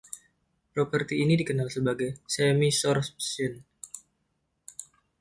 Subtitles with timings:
[0.73, 3.61] Properti ini dikenal sebagai chemisorption.